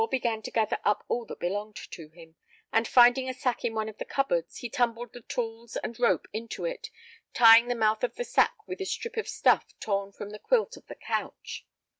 John 0.01 0.05
Gore 0.07 0.17
began 0.17 0.41
to 0.41 0.49
gather 0.49 0.79
up 0.83 1.05
all 1.09 1.25
that 1.27 1.37
belonged 1.39 1.75
to 1.75 2.09
him, 2.09 2.35
and, 2.73 2.87
finding 2.87 3.29
a 3.29 3.35
sack 3.35 3.63
in 3.63 3.75
one 3.75 3.87
of 3.87 3.99
the 3.99 4.03
cupboards, 4.03 4.57
he 4.57 4.67
tumbled 4.67 5.13
the 5.13 5.21
tools 5.21 5.77
and 5.77 5.99
rope 5.99 6.25
into 6.33 6.65
it, 6.65 6.89
tying 7.35 7.67
the 7.67 7.75
mouth 7.75 8.03
of 8.03 8.15
the 8.15 8.23
sack 8.25 8.67
with 8.67 8.81
a 8.81 8.85
strip 8.87 9.15
of 9.15 9.27
stuff 9.29 9.77
torn 9.79 10.11
from 10.11 10.31
the 10.31 10.39
quilt 10.39 10.75
of 10.75 10.87
the 10.87 10.95
couch. 10.95 11.67